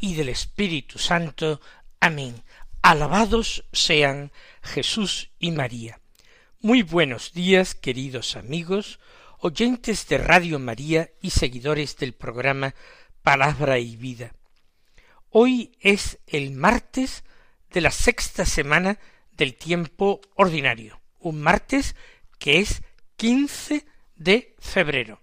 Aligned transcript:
y 0.00 0.14
del 0.14 0.30
Espíritu 0.30 0.98
Santo. 0.98 1.60
Amén. 2.00 2.42
Alabados 2.82 3.64
sean 3.72 4.32
Jesús 4.62 5.30
y 5.38 5.50
María. 5.52 6.00
Muy 6.60 6.82
buenos 6.82 7.32
días, 7.32 7.74
queridos 7.74 8.36
amigos, 8.36 8.98
oyentes 9.38 10.08
de 10.08 10.18
Radio 10.18 10.58
María 10.58 11.10
y 11.20 11.30
seguidores 11.30 11.96
del 11.96 12.14
programa 12.14 12.74
Palabra 13.22 13.78
y 13.78 13.96
Vida. 13.96 14.34
Hoy 15.28 15.72
es 15.80 16.18
el 16.26 16.52
martes 16.52 17.22
de 17.70 17.82
la 17.82 17.90
sexta 17.90 18.44
semana 18.44 18.98
del 19.32 19.54
tiempo 19.54 20.20
ordinario, 20.34 21.00
un 21.18 21.40
martes 21.40 21.94
que 22.38 22.58
es 22.58 22.82
15 23.16 23.84
de 24.16 24.56
febrero. 24.58 25.20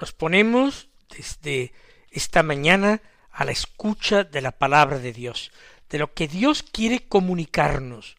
Nos 0.00 0.12
ponemos 0.12 0.88
desde 1.08 1.72
esta 2.10 2.42
mañana 2.42 3.00
a 3.32 3.44
la 3.44 3.52
escucha 3.52 4.24
de 4.24 4.40
la 4.40 4.52
palabra 4.52 4.98
de 4.98 5.12
Dios, 5.12 5.50
de 5.88 5.98
lo 5.98 6.12
que 6.14 6.28
Dios 6.28 6.62
quiere 6.62 7.06
comunicarnos, 7.06 8.16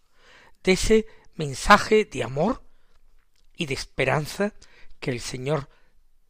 de 0.63 0.73
ese 0.73 1.07
mensaje 1.35 2.05
de 2.05 2.23
amor 2.23 2.63
y 3.55 3.65
de 3.65 3.73
esperanza 3.73 4.53
que 4.99 5.11
el 5.11 5.19
Señor 5.19 5.69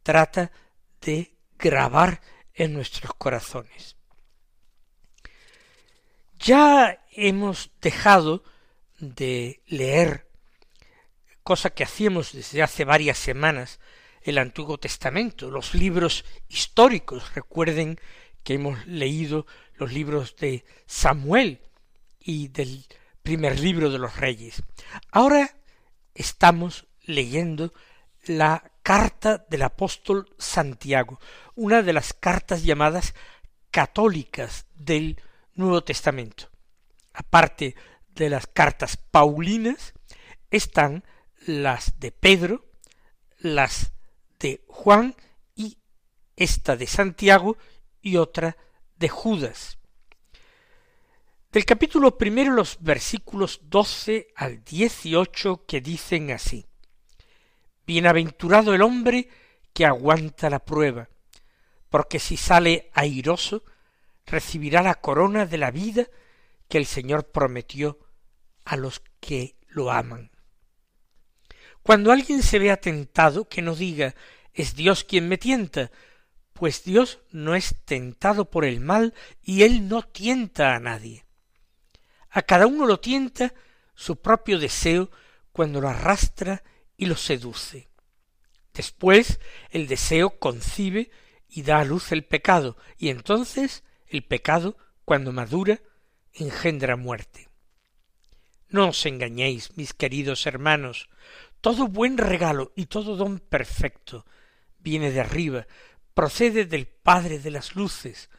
trata 0.02 0.52
de 1.00 1.34
grabar 1.58 2.20
en 2.52 2.74
nuestros 2.74 3.12
corazones. 3.14 3.96
Ya 6.38 7.04
hemos 7.12 7.70
dejado 7.80 8.44
de 8.98 9.62
leer, 9.66 10.28
cosa 11.42 11.70
que 11.70 11.84
hacíamos 11.84 12.32
desde 12.32 12.62
hace 12.62 12.84
varias 12.84 13.18
semanas, 13.18 13.80
el 14.22 14.38
Antiguo 14.38 14.78
Testamento, 14.78 15.50
los 15.50 15.74
libros 15.74 16.24
históricos. 16.48 17.34
Recuerden 17.34 18.00
que 18.44 18.54
hemos 18.54 18.86
leído 18.86 19.46
los 19.74 19.92
libros 19.92 20.36
de 20.36 20.64
Samuel 20.86 21.60
y 22.20 22.48
del 22.48 22.86
primer 23.22 23.58
libro 23.58 23.90
de 23.90 23.98
los 23.98 24.16
reyes. 24.16 24.62
Ahora 25.10 25.56
estamos 26.14 26.86
leyendo 27.02 27.72
la 28.26 28.70
carta 28.82 29.44
del 29.48 29.62
apóstol 29.62 30.30
Santiago, 30.38 31.18
una 31.54 31.82
de 31.82 31.92
las 31.92 32.12
cartas 32.12 32.62
llamadas 32.62 33.14
católicas 33.70 34.66
del 34.74 35.20
Nuevo 35.54 35.82
Testamento. 35.82 36.50
Aparte 37.12 37.74
de 38.14 38.30
las 38.30 38.46
cartas 38.46 38.96
paulinas, 38.96 39.94
están 40.50 41.04
las 41.46 41.98
de 41.98 42.12
Pedro, 42.12 42.64
las 43.38 43.92
de 44.38 44.62
Juan 44.68 45.14
y 45.54 45.78
esta 46.36 46.76
de 46.76 46.86
Santiago 46.86 47.56
y 48.04 48.18
otra 48.18 48.56
de 48.96 49.08
Judas. 49.08 49.78
Del 51.50 51.64
capítulo 51.64 52.16
primero 52.18 52.52
los 52.52 52.78
versículos 52.80 53.60
doce 53.64 54.28
al 54.36 54.62
dieciocho 54.62 55.64
que 55.66 55.80
dicen 55.80 56.30
así 56.30 56.66
Bienaventurado 57.86 58.74
el 58.74 58.82
hombre 58.82 59.28
que 59.72 59.84
aguanta 59.84 60.48
la 60.48 60.64
prueba, 60.64 61.08
porque 61.88 62.18
si 62.18 62.36
sale 62.36 62.90
airoso, 62.94 63.64
recibirá 64.26 64.82
la 64.82 64.94
corona 64.94 65.46
de 65.46 65.58
la 65.58 65.70
vida 65.70 66.06
que 66.68 66.78
el 66.78 66.86
Señor 66.86 67.30
prometió 67.30 67.98
a 68.64 68.76
los 68.76 69.02
que 69.20 69.56
lo 69.68 69.90
aman. 69.90 70.30
Cuando 71.82 72.10
alguien 72.12 72.42
se 72.42 72.58
vea 72.58 72.78
tentado, 72.78 73.48
que 73.48 73.60
no 73.60 73.74
diga 73.74 74.14
es 74.54 74.74
Dios 74.74 75.04
quien 75.04 75.28
me 75.28 75.36
tienta, 75.36 75.90
pues 76.54 76.84
Dios 76.84 77.18
no 77.30 77.54
es 77.54 77.76
tentado 77.84 78.50
por 78.50 78.64
el 78.64 78.80
mal 78.80 79.12
y 79.42 79.64
él 79.64 79.88
no 79.88 80.02
tienta 80.02 80.74
a 80.74 80.80
nadie. 80.80 81.26
A 82.30 82.42
cada 82.42 82.66
uno 82.66 82.86
lo 82.86 83.00
tienta 83.00 83.52
su 83.94 84.16
propio 84.16 84.58
deseo 84.58 85.10
cuando 85.52 85.80
lo 85.80 85.88
arrastra 85.88 86.62
y 86.96 87.06
lo 87.06 87.16
seduce. 87.16 87.88
Después 88.72 89.40
el 89.70 89.86
deseo 89.86 90.38
concibe 90.38 91.10
y 91.48 91.62
da 91.62 91.80
a 91.80 91.84
luz 91.84 92.10
el 92.10 92.24
pecado, 92.24 92.76
y 92.98 93.10
entonces 93.10 93.84
el 94.08 94.24
pecado, 94.24 94.76
cuando 95.04 95.32
madura, 95.32 95.80
engendra 96.32 96.96
muerte. 96.96 97.48
No 98.68 98.88
os 98.88 99.06
engañéis, 99.06 99.76
mis 99.76 99.92
queridos 99.92 100.46
hermanos, 100.46 101.08
todo 101.60 101.86
buen 101.86 102.18
regalo 102.18 102.72
y 102.74 102.86
todo 102.86 103.16
don 103.16 103.38
perfecto 103.38 104.24
viene 104.84 105.10
de 105.10 105.20
arriba, 105.20 105.66
procede 106.14 106.64
del 106.64 106.86
Padre 106.86 107.38
de 107.38 107.50
las 107.50 107.76
luces, 107.76 108.30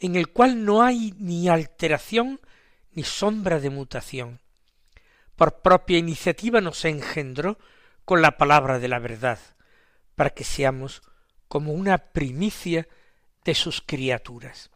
en 0.00 0.16
el 0.16 0.28
cual 0.28 0.64
no 0.64 0.82
hay 0.82 1.14
ni 1.18 1.48
alteración 1.48 2.40
ni 2.92 3.04
sombra 3.04 3.60
de 3.60 3.70
mutación. 3.70 4.40
Por 5.36 5.60
propia 5.60 5.98
iniciativa 5.98 6.60
nos 6.60 6.84
engendró 6.84 7.58
con 8.04 8.22
la 8.22 8.36
palabra 8.36 8.78
de 8.78 8.88
la 8.88 8.98
verdad, 8.98 9.38
para 10.16 10.30
que 10.30 10.42
seamos 10.42 11.02
como 11.46 11.72
una 11.72 11.98
primicia 11.98 12.88
de 13.44 13.54
sus 13.54 13.80
criaturas. 13.80 14.70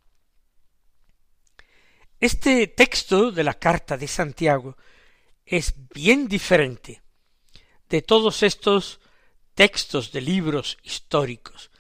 Este 2.20 2.68
texto 2.68 3.32
de 3.32 3.42
la 3.42 3.54
carta 3.54 3.96
de 3.96 4.06
Santiago 4.06 4.76
es 5.44 5.74
bien 5.92 6.28
diferente 6.28 7.02
de 7.88 8.02
todos 8.02 8.44
estos 8.44 9.00
textos 9.54 10.12
de 10.12 10.20
libros 10.20 10.78
históricos 10.84 11.71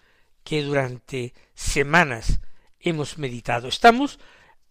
que 0.44 0.62
durante 0.62 1.34
semanas 1.54 2.40
hemos 2.80 3.18
meditado. 3.18 3.68
Estamos 3.68 4.18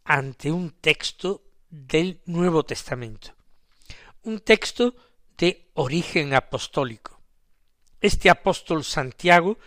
ante 0.04 0.52
un 0.52 0.72
texto 0.72 1.44
del 1.70 2.22
Nuevo 2.26 2.64
Testamento, 2.64 3.36
un 4.24 4.40
texto 4.40 4.96
de 5.38 5.70
origen 5.74 6.34
apostólico. 6.34 7.22
Este 8.02 8.30
apóstol 8.30 8.84
Santiago 8.84 9.58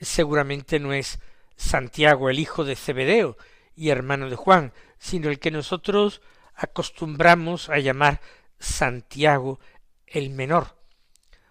seguramente 0.00 0.80
no 0.80 0.92
es 0.92 1.20
Santiago 1.56 2.30
el 2.30 2.38
hijo 2.38 2.64
de 2.64 2.76
Zebedeo 2.76 3.36
y 3.76 3.90
hermano 3.90 4.28
de 4.28 4.36
Juan, 4.36 4.72
sino 4.98 5.28
el 5.30 5.38
que 5.38 5.50
nosotros 5.50 6.20
acostumbramos 6.54 7.68
a 7.68 7.78
llamar 7.78 8.20
Santiago 8.58 9.60
el 10.06 10.30
menor, 10.30 10.76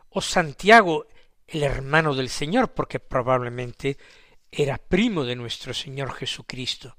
o 0.10 0.22
Santiago, 0.22 1.06
el 1.48 1.64
hermano 1.64 2.16
del 2.16 2.30
Señor, 2.30 2.74
porque 2.74 3.00
probablemente 3.00 3.98
era 4.52 4.78
primo 4.78 5.24
de 5.24 5.36
nuestro 5.36 5.74
Señor 5.74 6.14
Jesucristo. 6.14 6.96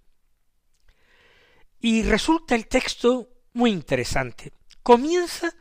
Y 1.80 2.02
resulta 2.02 2.54
el 2.54 2.66
texto 2.66 3.28
muy 3.52 3.70
interesante. 3.70 4.52
Comienza 4.82 5.54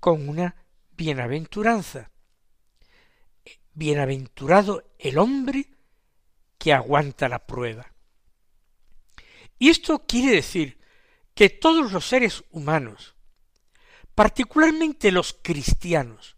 con 0.00 0.28
una 0.28 0.54
bienaventuranza. 0.92 2.10
Bienaventurado 3.72 4.94
el 4.98 5.18
hombre 5.18 5.68
que 6.58 6.72
aguanta 6.72 7.28
la 7.28 7.46
prueba. 7.46 7.92
Y 9.58 9.70
esto 9.70 10.04
quiere 10.06 10.36
decir 10.36 10.78
que 11.34 11.50
todos 11.50 11.92
los 11.92 12.06
seres 12.06 12.44
humanos, 12.50 13.14
particularmente 14.14 15.12
los 15.12 15.38
cristianos, 15.42 16.35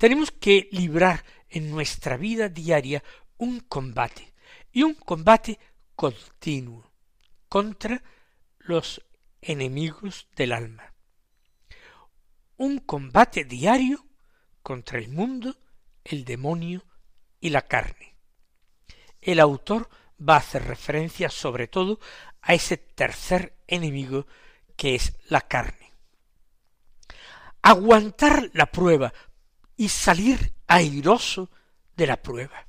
tenemos 0.00 0.30
que 0.30 0.66
librar 0.72 1.22
en 1.50 1.70
nuestra 1.70 2.16
vida 2.16 2.48
diaria 2.48 3.04
un 3.36 3.60
combate, 3.60 4.32
y 4.72 4.82
un 4.82 4.94
combate 4.94 5.58
continuo 5.94 6.90
contra 7.50 8.02
los 8.60 9.04
enemigos 9.42 10.26
del 10.34 10.52
alma. 10.52 10.94
Un 12.56 12.78
combate 12.78 13.44
diario 13.44 14.06
contra 14.62 14.98
el 14.98 15.10
mundo, 15.10 15.58
el 16.02 16.24
demonio 16.24 16.86
y 17.38 17.50
la 17.50 17.68
carne. 17.68 18.16
El 19.20 19.38
autor 19.38 19.90
va 20.18 20.36
a 20.36 20.38
hacer 20.38 20.64
referencia 20.64 21.28
sobre 21.28 21.68
todo 21.68 22.00
a 22.40 22.54
ese 22.54 22.78
tercer 22.78 23.54
enemigo 23.66 24.26
que 24.76 24.94
es 24.94 25.12
la 25.28 25.42
carne. 25.42 25.92
Aguantar 27.60 28.48
la 28.54 28.64
prueba 28.64 29.12
y 29.80 29.88
salir 29.88 30.52
airoso 30.66 31.48
de 31.96 32.06
la 32.06 32.20
prueba. 32.20 32.66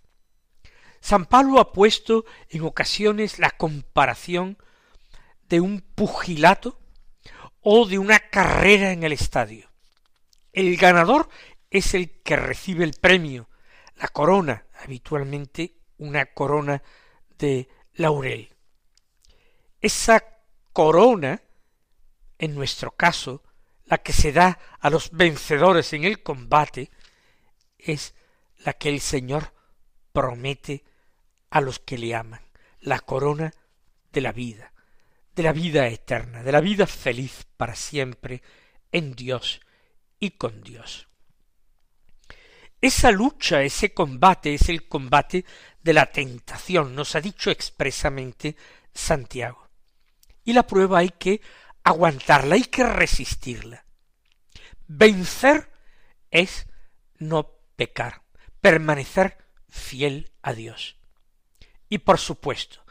San 1.02 1.26
Pablo 1.26 1.60
ha 1.60 1.74
puesto 1.74 2.24
en 2.48 2.62
ocasiones 2.62 3.38
la 3.38 3.50
comparación 3.50 4.58
de 5.50 5.60
un 5.60 5.82
pugilato 5.82 6.80
o 7.60 7.86
de 7.86 8.00
una 8.00 8.18
carrera 8.18 8.94
en 8.94 9.04
el 9.04 9.12
estadio. 9.12 9.70
El 10.54 10.78
ganador 10.78 11.28
es 11.70 11.96
el 11.96 12.22
que 12.22 12.38
recibe 12.38 12.86
el 12.86 12.94
premio, 12.94 13.50
la 13.98 14.08
corona, 14.08 14.64
habitualmente 14.82 15.76
una 15.98 16.28
corona 16.28 16.82
de 17.38 17.68
laurel. 17.96 18.56
Esa 19.82 20.24
corona, 20.72 21.42
en 22.40 22.56
nuestro 22.56 22.92
caso, 22.92 23.44
la 23.84 23.98
que 23.98 24.14
se 24.14 24.32
da 24.32 24.58
a 24.80 24.90
los 24.90 25.12
vencedores 25.12 25.92
en 25.92 26.06
el 26.06 26.24
combate, 26.24 26.90
es 27.84 28.14
la 28.60 28.74
que 28.74 28.90
el 28.90 29.00
Señor 29.00 29.54
promete 30.12 30.84
a 31.50 31.62
los 31.62 31.80
que 31.80 31.98
le 31.98 32.16
aman, 32.16 32.42
la 32.80 33.00
corona 33.00 33.54
de 34.12 34.22
la 34.22 34.32
vida, 34.32 34.74
de 35.36 35.44
la 35.44 35.54
vida 35.54 35.88
eterna, 35.88 36.44
de 36.44 36.52
la 36.52 36.62
vida 36.62 36.88
feliz 36.88 37.46
para 37.58 37.76
siempre 37.76 38.42
en 38.92 39.14
Dios 39.14 39.62
y 40.20 40.32
con 40.32 40.62
Dios. 40.62 41.08
Esa 42.80 43.12
lucha, 43.12 43.62
ese 43.62 43.94
combate 43.94 44.56
es 44.56 44.70
el 44.70 44.88
combate 44.88 45.46
de 45.84 45.94
la 45.94 46.08
tentación, 46.08 46.96
nos 46.96 47.16
ha 47.16 47.22
dicho 47.22 47.52
expresamente 47.52 48.56
Santiago. 48.94 49.70
Y 50.44 50.54
la 50.54 50.66
prueba 50.66 51.00
hay 51.00 51.10
que 51.10 51.42
aguantarla, 51.84 52.56
hay 52.56 52.64
que 52.64 52.84
resistirla. 52.84 53.86
Vencer 54.88 55.70
es 56.32 56.66
no 57.20 57.61
pecar, 57.82 58.22
permanecer 58.62 59.38
fiel 59.68 60.32
a 60.44 60.54
Dios. 60.54 60.98
Y 61.90 61.98
por 61.98 62.20
supuesto, 62.20 62.86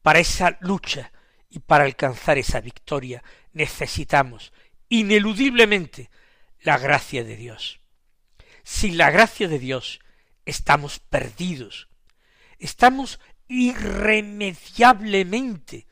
para 0.00 0.20
esa 0.20 0.56
lucha 0.60 1.10
y 1.50 1.58
para 1.58 1.82
alcanzar 1.82 2.38
esa 2.38 2.60
victoria 2.60 3.24
necesitamos 3.52 4.52
ineludiblemente 4.88 6.08
la 6.60 6.78
gracia 6.78 7.24
de 7.24 7.34
Dios. 7.34 7.80
Sin 8.62 8.96
la 8.96 9.10
gracia 9.10 9.48
de 9.48 9.58
Dios 9.58 9.98
estamos 10.46 11.00
perdidos, 11.00 11.88
estamos 12.60 13.18
irremediablemente 13.48 15.88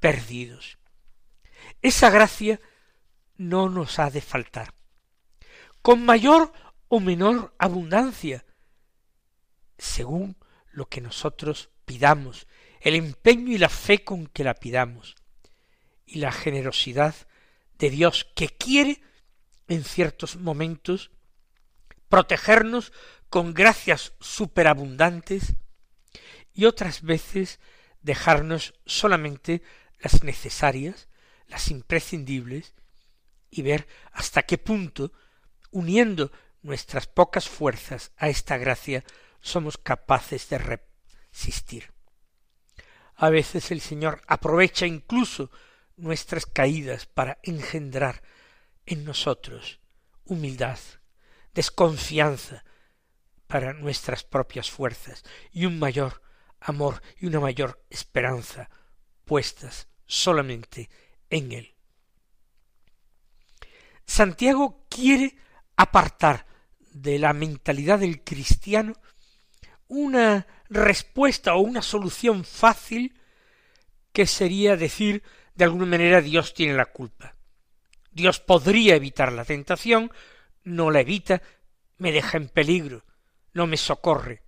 perdidos. 0.00 0.78
Esa 1.82 2.08
gracia 2.08 2.58
no 3.36 3.68
nos 3.68 3.98
ha 3.98 4.08
de 4.08 4.22
faltar. 4.22 4.72
Con 5.82 6.06
mayor 6.06 6.50
o 6.88 7.00
menor 7.00 7.54
abundancia, 7.58 8.44
según 9.78 10.36
lo 10.72 10.88
que 10.88 11.00
nosotros 11.00 11.70
pidamos, 11.84 12.46
el 12.80 12.94
empeño 12.94 13.52
y 13.52 13.58
la 13.58 13.68
fe 13.68 14.04
con 14.04 14.26
que 14.26 14.44
la 14.44 14.54
pidamos, 14.54 15.16
y 16.06 16.18
la 16.18 16.32
generosidad 16.32 17.14
de 17.78 17.90
Dios 17.90 18.26
que 18.34 18.48
quiere 18.48 19.02
en 19.68 19.84
ciertos 19.84 20.36
momentos 20.36 21.10
protegernos 22.08 22.92
con 23.28 23.54
gracias 23.54 24.12
superabundantes 24.20 25.54
y 26.52 26.66
otras 26.66 27.02
veces 27.02 27.58
dejarnos 28.02 28.74
solamente 28.86 29.62
las 29.98 30.22
necesarias, 30.22 31.08
las 31.48 31.70
imprescindibles, 31.70 32.74
y 33.50 33.62
ver 33.62 33.86
hasta 34.12 34.42
qué 34.42 34.58
punto, 34.58 35.12
uniendo 35.70 36.30
nuestras 36.64 37.06
pocas 37.06 37.48
fuerzas 37.48 38.10
a 38.16 38.28
esta 38.28 38.56
gracia, 38.56 39.04
somos 39.40 39.78
capaces 39.78 40.48
de 40.48 40.58
resistir. 40.58 41.92
A 43.14 43.30
veces 43.30 43.70
el 43.70 43.80
Señor 43.80 44.22
aprovecha 44.26 44.86
incluso 44.86 45.50
nuestras 45.96 46.46
caídas 46.46 47.06
para 47.06 47.38
engendrar 47.42 48.22
en 48.86 49.04
nosotros 49.04 49.78
humildad, 50.24 50.78
desconfianza 51.52 52.64
para 53.46 53.74
nuestras 53.74 54.24
propias 54.24 54.70
fuerzas 54.70 55.22
y 55.52 55.66
un 55.66 55.78
mayor 55.78 56.22
amor 56.60 57.02
y 57.18 57.26
una 57.26 57.40
mayor 57.40 57.84
esperanza 57.90 58.70
puestas 59.26 59.88
solamente 60.06 60.88
en 61.28 61.52
Él. 61.52 61.74
Santiago 64.06 64.86
quiere 64.88 65.36
apartar 65.76 66.46
de 66.94 67.18
la 67.18 67.32
mentalidad 67.32 67.98
del 67.98 68.22
cristiano 68.22 68.94
una 69.88 70.46
respuesta 70.70 71.54
o 71.54 71.60
una 71.60 71.82
solución 71.82 72.44
fácil 72.44 73.20
que 74.12 74.26
sería 74.26 74.76
decir 74.76 75.22
de 75.54 75.64
alguna 75.64 75.86
manera 75.86 76.20
Dios 76.20 76.54
tiene 76.54 76.74
la 76.74 76.86
culpa. 76.86 77.34
Dios 78.10 78.40
podría 78.40 78.94
evitar 78.94 79.32
la 79.32 79.44
tentación, 79.44 80.12
no 80.62 80.90
la 80.90 81.00
evita, 81.00 81.42
me 81.98 82.12
deja 82.12 82.38
en 82.38 82.48
peligro, 82.48 83.04
no 83.52 83.66
me 83.66 83.76
socorre. 83.76 84.42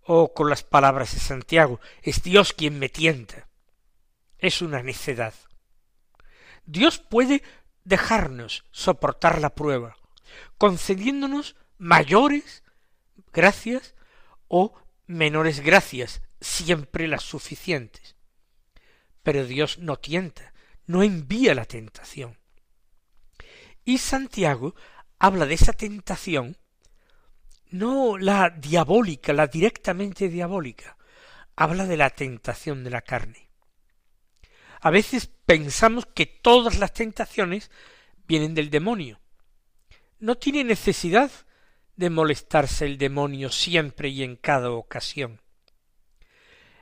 O 0.00 0.32
con 0.32 0.48
las 0.48 0.62
palabras 0.62 1.12
de 1.14 1.20
Santiago, 1.20 1.78
es 2.02 2.22
Dios 2.22 2.52
quien 2.54 2.78
me 2.78 2.88
tienta. 2.88 3.48
Es 4.38 4.62
una 4.62 4.82
necedad. 4.82 5.34
Dios 6.64 6.98
puede 6.98 7.42
dejarnos 7.84 8.64
soportar 8.70 9.40
la 9.40 9.54
prueba, 9.54 9.96
concediéndonos 10.58 11.56
mayores 11.78 12.62
gracias 13.32 13.94
o 14.48 14.74
menores 15.06 15.60
gracias, 15.60 16.22
siempre 16.40 17.08
las 17.08 17.22
suficientes. 17.22 18.16
Pero 19.22 19.46
Dios 19.46 19.78
no 19.78 19.96
tienta, 19.96 20.52
no 20.86 21.02
envía 21.02 21.54
la 21.54 21.64
tentación. 21.64 22.38
Y 23.84 23.98
Santiago 23.98 24.74
habla 25.18 25.46
de 25.46 25.54
esa 25.54 25.72
tentación, 25.72 26.56
no 27.70 28.18
la 28.18 28.50
diabólica, 28.50 29.32
la 29.32 29.46
directamente 29.46 30.28
diabólica, 30.28 30.96
habla 31.56 31.86
de 31.86 31.96
la 31.96 32.10
tentación 32.10 32.84
de 32.84 32.90
la 32.90 33.02
carne. 33.02 33.48
A 34.80 34.90
veces 34.90 35.30
pensamos 35.46 36.06
que 36.06 36.26
todas 36.26 36.78
las 36.78 36.92
tentaciones 36.92 37.70
vienen 38.26 38.54
del 38.54 38.70
demonio. 38.70 39.20
No 40.24 40.36
tiene 40.36 40.64
necesidad 40.64 41.30
de 41.96 42.08
molestarse 42.08 42.86
el 42.86 42.96
demonio 42.96 43.50
siempre 43.50 44.08
y 44.08 44.22
en 44.22 44.36
cada 44.36 44.70
ocasión. 44.70 45.42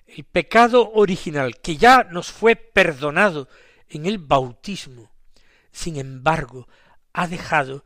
El 0.06 0.22
pecado 0.22 0.92
original, 0.92 1.60
que 1.60 1.76
ya 1.76 2.04
nos 2.04 2.30
fue 2.30 2.54
perdonado 2.54 3.48
en 3.88 4.06
el 4.06 4.18
bautismo, 4.18 5.10
sin 5.72 5.96
embargo, 5.96 6.68
ha 7.12 7.26
dejado 7.26 7.84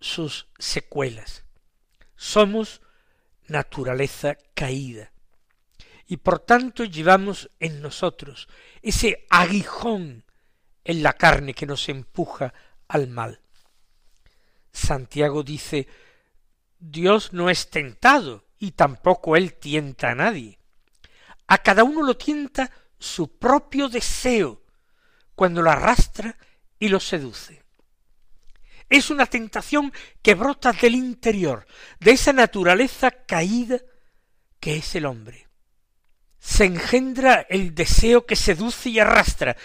sus 0.00 0.48
secuelas. 0.58 1.44
Somos 2.16 2.80
naturaleza 3.46 4.38
caída, 4.54 5.12
y 6.08 6.16
por 6.16 6.40
tanto 6.40 6.82
llevamos 6.82 7.48
en 7.60 7.80
nosotros 7.80 8.48
ese 8.82 9.24
aguijón 9.30 10.24
en 10.82 11.04
la 11.04 11.12
carne 11.12 11.54
que 11.54 11.66
nos 11.66 11.88
empuja 11.88 12.52
al 12.88 13.06
mal. 13.06 13.40
Santiago 14.72 15.42
dice 15.42 15.88
Dios 16.78 17.32
no 17.32 17.50
es 17.50 17.70
tentado 17.70 18.46
y 18.58 18.72
tampoco 18.72 19.36
él 19.36 19.54
tienta 19.54 20.10
a 20.10 20.14
nadie. 20.14 20.58
A 21.46 21.58
cada 21.58 21.84
uno 21.84 22.02
lo 22.02 22.16
tienta 22.16 22.70
su 22.98 23.38
propio 23.38 23.88
deseo 23.88 24.62
cuando 25.34 25.62
lo 25.62 25.70
arrastra 25.70 26.36
y 26.78 26.88
lo 26.88 27.00
seduce. 27.00 27.62
Es 28.88 29.10
una 29.10 29.26
tentación 29.26 29.92
que 30.22 30.34
brota 30.34 30.72
del 30.72 30.94
interior, 30.94 31.66
de 32.00 32.12
esa 32.12 32.32
naturaleza 32.32 33.10
caída 33.10 33.80
que 34.58 34.76
es 34.76 34.94
el 34.94 35.06
hombre. 35.06 35.48
Se 36.38 36.64
engendra 36.64 37.46
el 37.48 37.74
deseo 37.74 38.26
que 38.26 38.36
seduce 38.36 38.90
y 38.90 38.98
arrastra. 38.98 39.56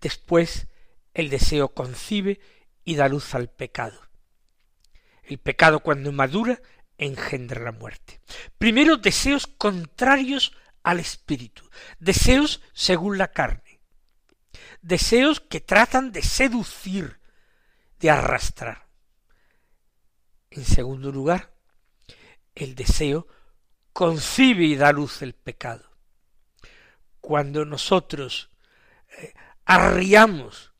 Después 0.00 0.66
el 1.12 1.28
deseo 1.30 1.74
concibe 1.74 2.40
y 2.84 2.94
da 2.94 3.08
luz 3.08 3.34
al 3.34 3.48
pecado. 3.48 4.03
El 5.26 5.38
pecado 5.38 5.80
cuando 5.80 6.12
madura 6.12 6.60
engendra 6.98 7.62
la 7.62 7.72
muerte. 7.72 8.20
Primero 8.58 8.96
deseos 8.96 9.46
contrarios 9.46 10.56
al 10.82 11.00
espíritu, 11.00 11.68
deseos 11.98 12.62
según 12.72 13.18
la 13.18 13.28
carne, 13.28 13.80
deseos 14.82 15.40
que 15.40 15.60
tratan 15.60 16.12
de 16.12 16.22
seducir, 16.22 17.20
de 17.98 18.10
arrastrar. 18.10 18.86
En 20.50 20.64
segundo 20.64 21.10
lugar, 21.10 21.54
el 22.54 22.74
deseo 22.74 23.26
concibe 23.92 24.64
y 24.64 24.76
da 24.76 24.92
luz 24.92 25.22
el 25.22 25.34
pecado. 25.34 25.90
Cuando 27.20 27.64
nosotros 27.64 28.50
eh, 29.18 29.32
arriamos 29.64 30.72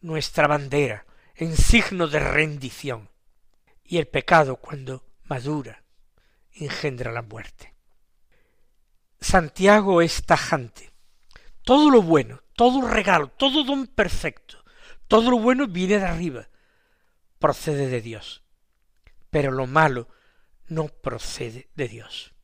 nuestra 0.00 0.46
bandera 0.46 1.06
en 1.34 1.56
signo 1.56 2.08
de 2.08 2.20
rendición, 2.20 3.10
y 3.84 3.98
el 3.98 4.06
pecado 4.06 4.56
cuando 4.56 5.04
madura 5.24 5.84
engendra 6.52 7.12
la 7.12 7.22
muerte. 7.22 7.74
Santiago 9.20 10.02
es 10.02 10.24
tajante. 10.24 10.92
Todo 11.62 11.90
lo 11.90 12.02
bueno, 12.02 12.42
todo 12.54 12.86
regalo, 12.86 13.28
todo 13.28 13.64
don 13.64 13.86
perfecto, 13.86 14.64
todo 15.08 15.30
lo 15.30 15.38
bueno 15.38 15.66
viene 15.66 15.98
de 15.98 16.04
arriba, 16.04 16.48
procede 17.38 17.88
de 17.88 18.00
Dios. 18.00 18.42
Pero 19.30 19.50
lo 19.50 19.66
malo 19.66 20.08
no 20.68 20.88
procede 20.88 21.68
de 21.74 21.88
Dios. 21.88 22.34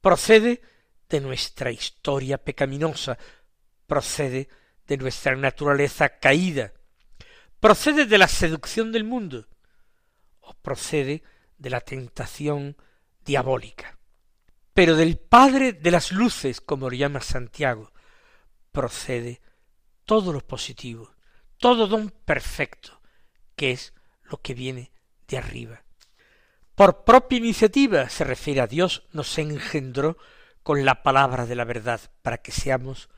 Procede 0.00 0.60
de 1.08 1.20
nuestra 1.20 1.70
historia 1.70 2.38
pecaminosa, 2.38 3.16
procede 3.86 4.48
de 4.86 4.96
nuestra 4.96 5.36
naturaleza 5.36 6.18
caída, 6.18 6.72
procede 7.60 8.06
de 8.06 8.18
la 8.18 8.28
seducción 8.28 8.92
del 8.92 9.04
mundo, 9.04 9.46
procede 10.62 11.22
de 11.58 11.70
la 11.70 11.80
tentación 11.80 12.76
diabólica. 13.24 13.98
Pero 14.72 14.96
del 14.96 15.18
Padre 15.18 15.72
de 15.72 15.90
las 15.90 16.12
luces, 16.12 16.60
como 16.60 16.90
lo 16.90 16.96
llama 16.96 17.20
Santiago, 17.20 17.92
procede 18.72 19.40
todo 20.04 20.32
lo 20.32 20.40
positivo, 20.40 21.14
todo 21.58 21.86
don 21.86 22.10
perfecto, 22.10 23.00
que 23.56 23.70
es 23.70 23.94
lo 24.24 24.40
que 24.42 24.54
viene 24.54 24.92
de 25.28 25.38
arriba. 25.38 25.84
Por 26.74 27.04
propia 27.04 27.38
iniciativa, 27.38 28.08
se 28.08 28.24
refiere 28.24 28.60
a 28.60 28.66
Dios, 28.66 29.04
nos 29.12 29.38
engendró 29.38 30.18
con 30.64 30.84
la 30.84 31.02
palabra 31.02 31.46
de 31.46 31.54
la 31.54 31.64
verdad, 31.64 32.00
para 32.22 32.38
que 32.38 32.50
seamos 32.50 33.08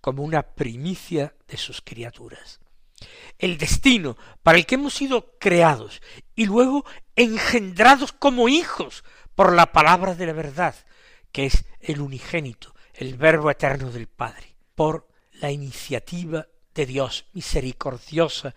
como 0.00 0.24
una 0.24 0.42
primicia 0.42 1.34
de 1.46 1.56
sus 1.56 1.80
criaturas. 1.80 2.60
El 3.38 3.56
destino 3.56 4.16
para 4.42 4.58
el 4.58 4.66
que 4.66 4.74
hemos 4.74 4.94
sido 4.94 5.36
creados 5.38 6.02
y 6.34 6.46
luego 6.46 6.84
engendrados 7.16 8.12
como 8.12 8.48
hijos 8.48 9.04
por 9.34 9.52
la 9.52 9.72
palabra 9.72 10.14
de 10.14 10.26
la 10.26 10.32
verdad, 10.32 10.74
que 11.32 11.46
es 11.46 11.64
el 11.80 12.00
unigénito, 12.00 12.74
el 12.94 13.16
verbo 13.16 13.50
eterno 13.50 13.90
del 13.90 14.06
Padre, 14.06 14.56
por 14.74 15.08
la 15.32 15.50
iniciativa 15.50 16.46
de 16.74 16.86
Dios 16.86 17.26
misericordiosa 17.32 18.54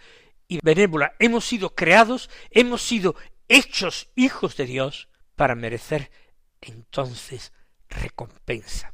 y 0.48 0.60
benévola. 0.62 1.13
Hemos 1.19 1.46
sido 1.46 1.75
creados, 1.75 2.29
hemos 2.51 2.81
sido 2.81 3.15
hechos 3.48 4.10
hijos 4.15 4.57
de 4.57 4.65
Dios 4.65 5.10
para 5.36 5.55
merecer 5.55 6.12
entonces 6.62 7.53
recompensa. 7.89 8.93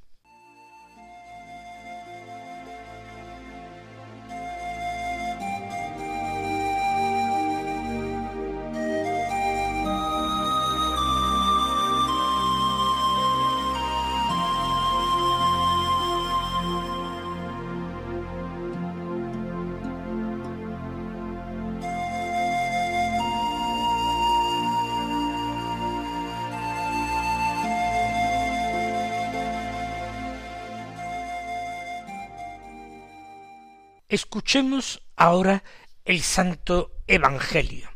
Escuchemos 34.13 35.01
ahora 35.15 35.63
el 36.05 36.21
Santo 36.21 37.01
Evangelio, 37.07 37.89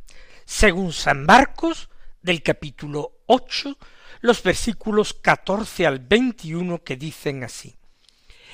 según 0.45 0.91
San 0.91 1.27
Marcos, 1.27 1.91
del 2.23 2.41
capítulo 2.41 3.19
ocho, 3.27 3.77
los 4.21 4.41
versículos 4.41 5.13
catorce 5.13 5.85
al 5.85 5.99
veintiuno 5.99 6.83
que 6.83 6.95
dicen 6.95 7.43
así. 7.43 7.75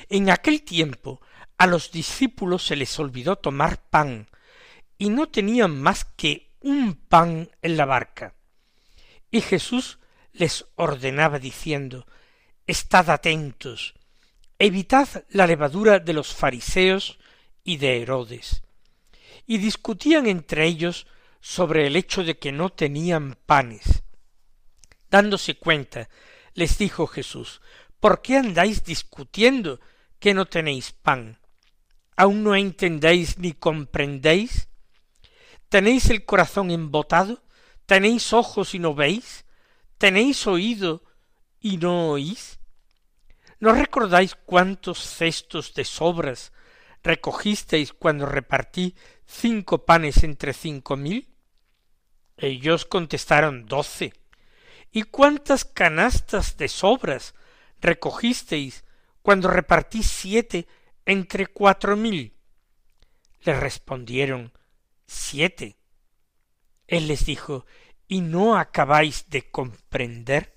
En 0.09 0.29
aquel 0.29 0.63
tiempo 0.63 1.21
a 1.57 1.65
los 1.65 1.89
discípulos 1.89 2.65
se 2.65 2.75
les 2.75 2.99
olvidó 2.99 3.37
tomar 3.37 3.81
pan, 3.89 4.27
y 4.97 5.07
no 5.07 5.29
tenían 5.29 5.81
más 5.81 6.03
que 6.03 6.51
un 6.59 6.95
pan 6.95 7.49
en 7.61 7.77
la 7.77 7.85
barca. 7.85 8.35
Y 9.31 9.39
Jesús 9.39 9.99
les 10.33 10.65
ordenaba 10.75 11.39
diciendo, 11.39 12.07
Estad 12.67 13.09
atentos, 13.09 13.93
evitad 14.59 15.07
la 15.29 15.47
levadura 15.47 15.99
de 15.99 16.11
los 16.11 16.33
fariseos 16.33 17.19
y 17.63 17.77
de 17.77 18.01
Herodes, 18.01 18.63
y 19.45 19.57
discutían 19.57 20.27
entre 20.27 20.65
ellos 20.65 21.07
sobre 21.41 21.87
el 21.87 21.95
hecho 21.95 22.23
de 22.23 22.37
que 22.37 22.51
no 22.51 22.69
tenían 22.69 23.37
panes. 23.45 24.03
Dándose 25.09 25.55
cuenta, 25.55 26.09
les 26.53 26.77
dijo 26.77 27.07
Jesús, 27.07 27.61
¿por 27.99 28.21
qué 28.21 28.37
andáis 28.37 28.83
discutiendo 28.83 29.79
que 30.19 30.33
no 30.33 30.45
tenéis 30.45 30.91
pan? 30.91 31.39
¿Aún 32.15 32.43
no 32.43 32.55
entendéis 32.55 33.37
ni 33.37 33.53
comprendéis? 33.53 34.69
¿Tenéis 35.69 36.09
el 36.09 36.25
corazón 36.25 36.71
embotado? 36.71 37.43
¿Tenéis 37.85 38.31
ojos 38.33 38.75
y 38.75 38.79
no 38.79 38.93
veis? 38.93 39.45
¿Tenéis 39.97 40.45
oído 40.47 41.03
y 41.59 41.77
no 41.77 42.09
oís? 42.09 42.59
¿No 43.59 43.73
recordáis 43.73 44.35
cuántos 44.35 44.99
cestos 44.99 45.73
de 45.73 45.85
sobras 45.85 46.51
recogisteis 47.03 47.93
cuando 47.93 48.25
repartí 48.25 48.95
cinco 49.25 49.85
panes 49.85 50.23
entre 50.23 50.53
cinco 50.53 50.95
mil? 50.95 51.29
Ellos 52.37 52.85
contestaron 52.85 53.65
doce. 53.65 54.13
¿Y 54.91 55.03
cuántas 55.03 55.65
canastas 55.65 56.57
de 56.57 56.67
sobras 56.67 57.33
recogisteis 57.81 58.85
cuando 59.21 59.49
repartí 59.49 60.03
siete 60.03 60.67
entre 61.05 61.47
cuatro 61.47 61.95
mil? 61.97 62.33
Le 63.41 63.59
respondieron 63.59 64.53
siete. 65.05 65.77
Él 66.87 67.07
les 67.07 67.25
dijo 67.25 67.65
¿Y 68.07 68.21
no 68.21 68.57
acabáis 68.57 69.29
de 69.29 69.49
comprender? 69.49 70.53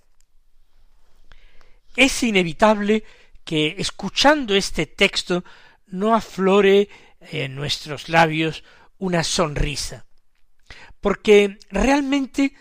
Es 1.97 2.23
inevitable 2.23 3.05
que 3.45 3.77
escuchando 3.79 4.55
este 4.55 4.87
texto 4.87 5.45
no 5.87 6.15
aflore 6.15 6.89
en 7.21 7.55
nuestros 7.55 8.09
labios 8.09 8.65
una 8.99 9.25
sonrisa, 9.25 10.07
porque 11.01 11.59
realmente 11.71 12.55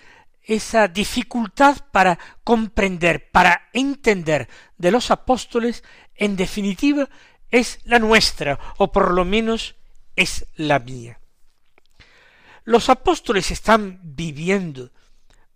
esa 0.43 0.87
dificultad 0.87 1.77
para 1.91 2.19
comprender, 2.43 3.31
para 3.31 3.69
entender 3.73 4.47
de 4.77 4.91
los 4.91 5.11
apóstoles, 5.11 5.83
en 6.15 6.35
definitiva, 6.35 7.09
es 7.49 7.79
la 7.83 7.99
nuestra, 7.99 8.59
o 8.77 8.91
por 8.91 9.13
lo 9.13 9.25
menos 9.25 9.75
es 10.15 10.45
la 10.55 10.79
mía. 10.79 11.19
Los 12.63 12.89
apóstoles 12.89 13.51
están 13.51 13.99
viviendo 14.03 14.91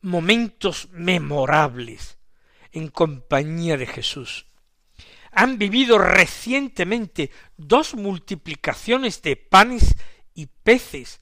momentos 0.02 0.90
memorables 0.92 2.18
en 2.72 2.88
compañía 2.88 3.78
de 3.78 3.88
Jesús 3.88 4.49
han 5.32 5.58
vivido 5.58 5.98
recientemente 5.98 7.32
dos 7.58 7.96
multiplicaciones 7.96 9.22
de 9.22 9.36
panes 9.36 9.96
y 10.34 10.48
peces, 10.48 11.22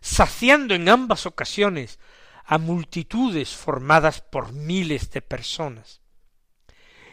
saciando 0.00 0.74
en 0.74 0.88
ambas 0.88 1.26
ocasiones 1.26 1.98
a 2.44 2.58
multitudes 2.58 3.54
formadas 3.54 4.20
por 4.20 4.52
miles 4.52 5.10
de 5.10 5.22
personas. 5.22 6.00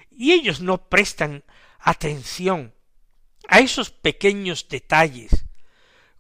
Y 0.10 0.32
ellos 0.32 0.62
no 0.62 0.89
prestan 0.89 1.44
atención 1.79 2.74
a 3.48 3.60
esos 3.60 3.91
pequeños 3.91 4.67
detalles, 4.67 5.46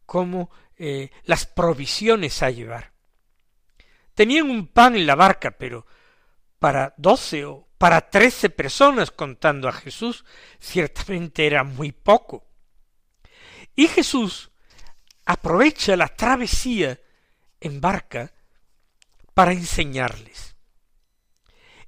como 0.05 0.49
eh, 0.77 1.11
las 1.23 1.45
provisiones 1.45 2.41
a 2.43 2.51
llevar. 2.51 2.93
Tenían 4.13 4.49
un 4.49 4.67
pan 4.67 4.95
en 4.95 5.05
la 5.05 5.15
barca, 5.15 5.51
pero 5.51 5.85
para 6.59 6.93
doce 6.97 7.45
o 7.45 7.66
para 7.77 8.09
trece 8.09 8.49
personas 8.49 9.11
contando 9.11 9.67
a 9.67 9.73
Jesús, 9.73 10.25
ciertamente 10.59 11.45
era 11.45 11.63
muy 11.63 11.91
poco. 11.91 12.47
Y 13.75 13.87
Jesús 13.87 14.51
aprovecha 15.25 15.95
la 15.95 16.07
travesía 16.07 16.99
en 17.59 17.79
barca 17.79 18.33
para 19.33 19.51
enseñarles. 19.51 20.55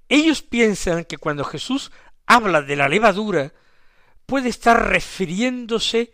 Ellos 0.08 0.41
piensan 0.41 1.05
que 1.05 1.17
cuando 1.17 1.43
Jesús 1.43 1.91
habla 2.25 2.62
de 2.62 2.75
la 2.75 2.88
levadura, 2.88 3.53
puede 4.25 4.50
estar 4.50 4.89
refiriéndose 4.89 6.13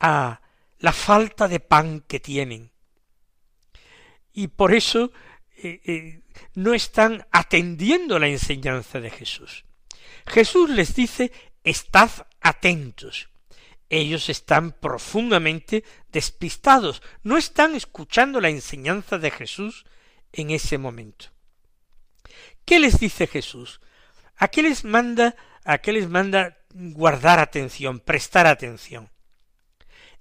a 0.00 0.42
la 0.78 0.92
falta 0.92 1.48
de 1.48 1.60
pan 1.60 2.00
que 2.00 2.20
tienen. 2.20 2.72
Y 4.32 4.48
por 4.48 4.74
eso 4.74 5.12
eh, 5.56 5.80
eh, 5.84 6.20
no 6.54 6.74
están 6.74 7.26
atendiendo 7.30 8.18
la 8.18 8.28
enseñanza 8.28 9.00
de 9.00 9.10
Jesús. 9.10 9.64
Jesús 10.26 10.70
les 10.70 10.94
dice, 10.94 11.32
estad 11.62 12.10
atentos. 12.40 13.28
Ellos 13.90 14.28
están 14.28 14.72
profundamente 14.72 15.84
despistados, 16.10 17.02
no 17.22 17.36
están 17.36 17.74
escuchando 17.74 18.40
la 18.40 18.48
enseñanza 18.48 19.18
de 19.18 19.30
Jesús 19.30 19.84
en 20.32 20.50
ese 20.50 20.78
momento. 20.78 21.26
¿Qué 22.64 22.80
les 22.80 22.98
dice 22.98 23.26
Jesús? 23.26 23.80
¿A 24.36 24.48
qué 24.48 24.62
les 24.62 24.84
manda, 24.84 25.36
a 25.64 25.78
qué 25.78 25.92
les 25.92 26.08
manda 26.08 26.58
guardar 26.72 27.38
atención, 27.38 28.00
prestar 28.00 28.46
atención? 28.46 29.10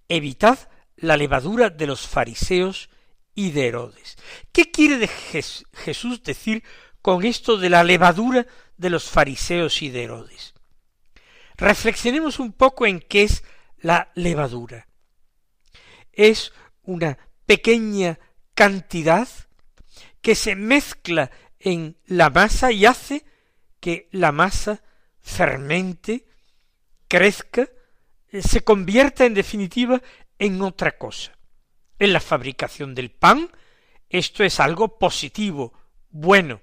evitad 0.10 0.60
la 0.96 1.18
levadura 1.18 1.70
de 1.70 1.88
los 1.88 2.08
fariseos 2.08 2.90
y 3.36 3.52
de 3.52 3.68
Herodes. 3.68 4.18
¿Qué 4.52 4.72
quiere 4.72 5.08
Jesús 5.08 6.24
decir 6.24 6.64
con 7.02 7.26
esto 7.26 7.58
de 7.58 7.70
la 7.70 7.84
levadura 7.84 8.46
de 8.78 8.90
los 8.90 9.10
fariseos 9.10 9.82
y 9.82 9.90
de 9.90 10.04
Herodes? 10.04 10.54
Reflexionemos 11.56 12.40
un 12.40 12.54
poco 12.54 12.86
en 12.86 13.00
qué 13.00 13.24
es 13.24 13.44
la 13.78 14.12
levadura. 14.16 14.88
Es 16.12 16.54
una 16.84 17.18
pequeña 17.46 18.20
cantidad 18.54 19.28
que 20.22 20.36
se 20.36 20.56
mezcla 20.56 21.32
en 21.60 21.98
la 22.06 22.30
masa 22.30 22.72
y 22.72 22.86
hace 22.86 23.26
que 23.80 24.08
la 24.12 24.32
masa 24.32 24.84
fermente, 25.22 26.26
crezca, 27.08 27.68
se 28.42 28.64
convierta 28.64 29.26
en 29.26 29.34
definitiva 29.34 30.02
en 30.40 30.62
otra 30.62 30.98
cosa. 30.98 31.38
En 32.00 32.14
la 32.14 32.20
fabricación 32.20 32.96
del 32.96 33.12
pan, 33.12 33.50
esto 34.10 34.44
es 34.44 34.60
algo 34.60 34.98
positivo, 35.00 35.74
bueno. 36.10 36.62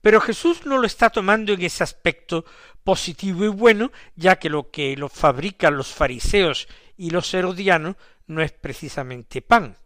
Pero 0.00 0.20
Jesús 0.20 0.64
no 0.64 0.78
lo 0.78 0.86
está 0.86 1.10
tomando 1.10 1.52
en 1.52 1.62
ese 1.62 1.82
aspecto 1.82 2.44
positivo 2.84 3.44
y 3.44 3.48
bueno, 3.48 3.92
ya 4.16 4.38
que 4.38 4.48
lo 4.48 4.70
que 4.70 4.96
lo 4.96 5.08
fabrican 5.08 5.76
los 5.76 5.88
fariseos 5.88 6.68
y 6.96 7.10
los 7.10 7.32
herodianos 7.34 7.96
no 8.26 8.42
es 8.42 8.52
precisamente 8.52 9.42
pan, 9.42 9.76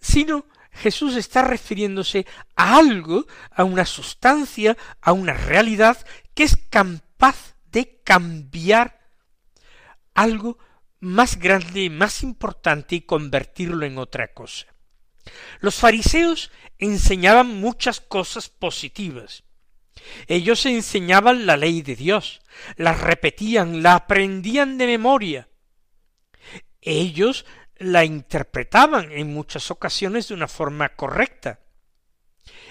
sino 0.00 0.46
Jesús 0.72 1.16
está 1.16 1.42
refiriéndose 1.42 2.26
a 2.56 2.76
algo, 2.76 3.26
a 3.50 3.64
una 3.64 3.84
sustancia, 3.84 4.76
a 5.00 5.12
una 5.12 5.34
realidad 5.34 5.98
que 6.34 6.44
es 6.44 6.56
capaz 6.70 7.54
de 7.70 8.00
cambiar 8.02 9.00
algo 10.14 10.58
más 11.02 11.36
grande, 11.36 11.90
más 11.90 12.22
importante 12.22 12.94
y 12.94 13.00
convertirlo 13.00 13.84
en 13.84 13.98
otra 13.98 14.32
cosa. 14.32 14.66
Los 15.58 15.74
fariseos 15.74 16.52
enseñaban 16.78 17.60
muchas 17.60 18.00
cosas 18.00 18.48
positivas. 18.48 19.42
Ellos 20.28 20.64
enseñaban 20.64 21.44
la 21.44 21.56
ley 21.56 21.82
de 21.82 21.96
Dios, 21.96 22.40
la 22.76 22.94
repetían, 22.94 23.82
la 23.82 23.96
aprendían 23.96 24.78
de 24.78 24.86
memoria. 24.86 25.48
Ellos 26.80 27.46
la 27.78 28.04
interpretaban 28.04 29.10
en 29.10 29.34
muchas 29.34 29.72
ocasiones 29.72 30.28
de 30.28 30.34
una 30.34 30.46
forma 30.46 30.90
correcta. 30.90 31.58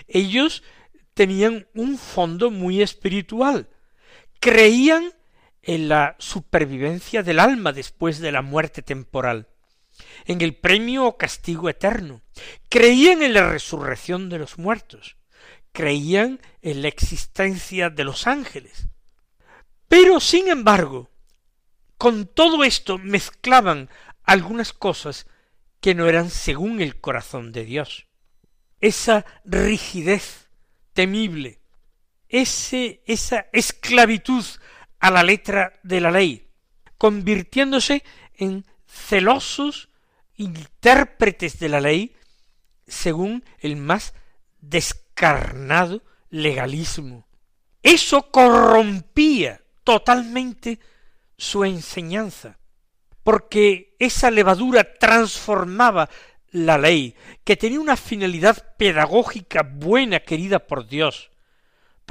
Ellos 0.07 0.63
tenían 1.13 1.67
un 1.73 1.97
fondo 1.97 2.49
muy 2.49 2.81
espiritual, 2.81 3.67
creían 4.39 5.11
en 5.63 5.89
la 5.89 6.15
supervivencia 6.19 7.23
del 7.23 7.39
alma 7.39 7.71
después 7.73 8.19
de 8.19 8.31
la 8.31 8.41
muerte 8.41 8.81
temporal, 8.81 9.47
en 10.25 10.41
el 10.41 10.55
premio 10.55 11.05
o 11.05 11.17
castigo 11.17 11.69
eterno, 11.69 12.21
creían 12.69 13.21
en 13.21 13.33
la 13.33 13.49
resurrección 13.49 14.29
de 14.29 14.39
los 14.39 14.57
muertos, 14.57 15.17
creían 15.71 16.39
en 16.61 16.81
la 16.81 16.87
existencia 16.87 17.89
de 17.89 18.03
los 18.03 18.27
ángeles. 18.27 18.87
Pero, 19.87 20.19
sin 20.19 20.47
embargo, 20.47 21.09
con 21.97 22.25
todo 22.25 22.63
esto 22.63 22.97
mezclaban 22.97 23.89
algunas 24.23 24.73
cosas 24.73 25.27
que 25.81 25.93
no 25.95 26.07
eran 26.07 26.29
según 26.29 26.81
el 26.81 26.99
corazón 26.99 27.51
de 27.51 27.65
Dios. 27.65 28.07
Esa 28.79 29.25
rigidez 29.43 30.49
temible, 30.93 31.61
ese, 32.29 33.03
esa 33.05 33.47
esclavitud 33.51 34.45
a 35.01 35.11
la 35.11 35.23
letra 35.23 35.73
de 35.83 35.99
la 35.99 36.11
ley, 36.11 36.47
convirtiéndose 36.97 38.03
en 38.35 38.65
celosos 38.87 39.89
intérpretes 40.35 41.59
de 41.59 41.69
la 41.69 41.81
ley 41.81 42.15
según 42.87 43.43
el 43.59 43.75
más 43.75 44.13
descarnado 44.61 46.03
legalismo. 46.29 47.27
Eso 47.81 48.31
corrompía 48.31 49.61
totalmente 49.83 50.79
su 51.35 51.65
enseñanza, 51.65 52.59
porque 53.23 53.95
esa 53.97 54.29
levadura 54.29 54.93
transformaba 54.99 56.09
la 56.51 56.77
ley, 56.77 57.15
que 57.43 57.57
tenía 57.57 57.79
una 57.79 57.97
finalidad 57.97 58.75
pedagógica 58.77 59.63
buena 59.63 60.19
querida 60.19 60.59
por 60.59 60.87
Dios, 60.87 61.30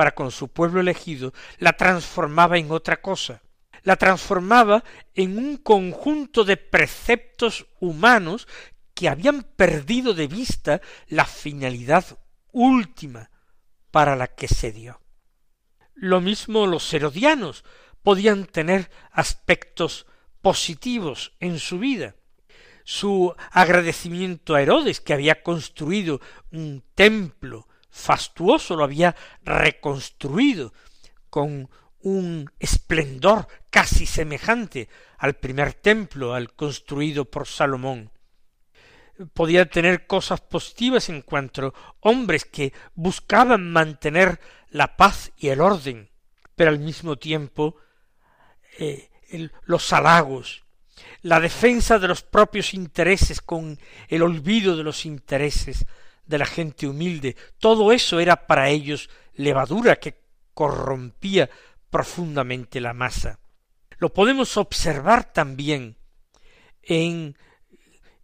para 0.00 0.14
con 0.14 0.30
su 0.30 0.48
pueblo 0.48 0.80
elegido, 0.80 1.34
la 1.58 1.74
transformaba 1.74 2.56
en 2.56 2.70
otra 2.70 3.02
cosa, 3.02 3.42
la 3.82 3.96
transformaba 3.96 4.82
en 5.14 5.36
un 5.36 5.58
conjunto 5.58 6.44
de 6.44 6.56
preceptos 6.56 7.66
humanos 7.80 8.48
que 8.94 9.10
habían 9.10 9.42
perdido 9.42 10.14
de 10.14 10.26
vista 10.26 10.80
la 11.08 11.26
finalidad 11.26 12.18
última 12.50 13.30
para 13.90 14.16
la 14.16 14.28
que 14.28 14.48
se 14.48 14.72
dio. 14.72 15.02
Lo 15.92 16.22
mismo 16.22 16.66
los 16.66 16.94
herodianos 16.94 17.62
podían 18.02 18.46
tener 18.46 18.90
aspectos 19.12 20.06
positivos 20.40 21.34
en 21.40 21.58
su 21.58 21.78
vida. 21.78 22.14
Su 22.84 23.34
agradecimiento 23.50 24.54
a 24.54 24.62
Herodes, 24.62 25.02
que 25.02 25.12
había 25.12 25.42
construido 25.42 26.22
un 26.52 26.82
templo 26.94 27.68
fastuoso, 27.90 28.76
lo 28.76 28.84
había 28.84 29.14
reconstruido 29.42 30.72
con 31.28 31.68
un 32.02 32.50
esplendor 32.58 33.46
casi 33.68 34.06
semejante 34.06 34.88
al 35.18 35.34
primer 35.34 35.74
templo, 35.74 36.34
al 36.34 36.52
construido 36.54 37.24
por 37.24 37.46
Salomón. 37.46 38.10
Podía 39.34 39.68
tener 39.68 40.06
cosas 40.06 40.40
positivas 40.40 41.10
en 41.10 41.20
cuanto 41.20 41.74
hombres 42.00 42.46
que 42.46 42.72
buscaban 42.94 43.70
mantener 43.70 44.40
la 44.70 44.96
paz 44.96 45.30
y 45.36 45.48
el 45.48 45.60
orden, 45.60 46.08
pero 46.56 46.70
al 46.70 46.78
mismo 46.78 47.16
tiempo 47.16 47.76
eh, 48.78 49.10
los 49.64 49.92
halagos, 49.92 50.64
la 51.22 51.38
defensa 51.38 51.98
de 51.98 52.08
los 52.08 52.22
propios 52.22 52.72
intereses 52.72 53.40
con 53.42 53.78
el 54.08 54.22
olvido 54.22 54.76
de 54.76 54.84
los 54.84 55.04
intereses 55.04 55.84
de 56.30 56.38
la 56.38 56.46
gente 56.46 56.86
humilde, 56.86 57.36
todo 57.58 57.92
eso 57.92 58.20
era 58.20 58.46
para 58.46 58.70
ellos 58.70 59.10
levadura 59.34 59.96
que 59.96 60.22
corrompía 60.54 61.50
profundamente 61.90 62.80
la 62.80 62.94
masa. 62.94 63.40
Lo 63.98 64.14
podemos 64.14 64.56
observar 64.56 65.32
también 65.32 65.98
en 66.82 67.36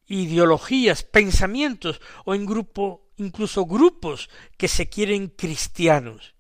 ideologías, 0.07 1.03
pensamientos 1.03 2.01
o 2.25 2.35
en 2.35 2.47
grupo, 2.47 3.11
incluso 3.17 3.67
grupos 3.67 4.31
que 4.57 4.69
se 4.69 4.89
quieren 4.89 5.29
cristianos, 5.29 6.35